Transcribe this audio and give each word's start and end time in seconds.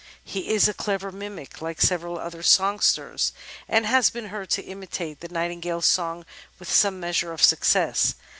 He 0.23 0.49
is 0.49 0.67
a 0.67 0.73
clever 0.73 1.11
mimic, 1.11 1.61
like 1.61 1.79
several 1.79 2.17
other 2.17 2.41
songsters, 2.41 3.33
and 3.69 3.85
has 3.85 4.09
been 4.09 4.29
heard 4.29 4.49
to 4.49 4.63
imitate 4.63 5.19
the 5.19 5.29
Nightingale's 5.29 5.85
song 5.85 6.25
with 6.57 6.71
some 6.73 6.99
measure 6.99 7.31
of 7.31 7.43
success. 7.43 8.15